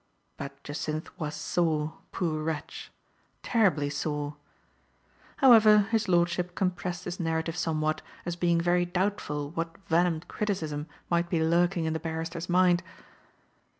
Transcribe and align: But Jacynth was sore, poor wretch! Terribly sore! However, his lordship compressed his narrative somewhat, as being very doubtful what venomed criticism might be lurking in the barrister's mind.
But 0.35 0.63
Jacynth 0.63 1.11
was 1.19 1.35
sore, 1.35 1.99
poor 2.11 2.41
wretch! 2.41 2.91
Terribly 3.43 3.87
sore! 3.91 4.35
However, 5.37 5.81
his 5.91 6.07
lordship 6.07 6.55
compressed 6.55 7.03
his 7.03 7.19
narrative 7.19 7.55
somewhat, 7.55 8.01
as 8.25 8.35
being 8.35 8.59
very 8.59 8.83
doubtful 8.83 9.51
what 9.51 9.77
venomed 9.87 10.27
criticism 10.27 10.87
might 11.11 11.29
be 11.29 11.43
lurking 11.43 11.85
in 11.85 11.93
the 11.93 11.99
barrister's 11.99 12.49
mind. 12.49 12.81